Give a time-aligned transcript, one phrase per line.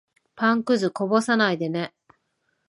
[0.35, 1.93] パンくず、こぼさないでね。